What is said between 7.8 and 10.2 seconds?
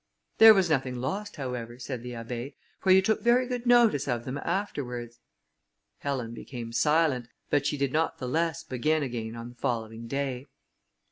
not the less begin again on the following